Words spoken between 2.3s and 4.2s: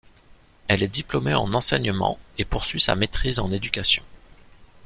et poursuit sa maitrise en éducation.